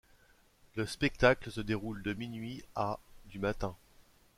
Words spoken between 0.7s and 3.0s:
Le spectacle se déroule de minuit à